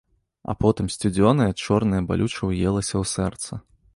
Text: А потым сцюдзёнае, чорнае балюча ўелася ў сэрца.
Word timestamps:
А 0.53 0.53
потым 0.63 0.87
сцюдзёнае, 0.93 1.47
чорнае 1.67 2.01
балюча 2.09 2.41
ўелася 2.53 2.93
ў 3.01 3.05
сэрца. 3.15 3.63